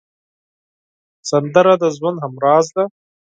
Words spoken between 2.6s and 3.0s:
ده